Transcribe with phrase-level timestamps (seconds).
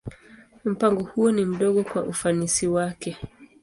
[0.65, 3.17] Mpango huo ni mdogo kwa ufanisi wake.